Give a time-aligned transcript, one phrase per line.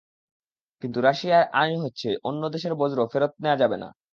[0.83, 3.89] কিন্তু রাশিয়ার আইন হচ্ছে, অন্য দেশের বর্জ্য ফেরত নেওয়া যাবে না।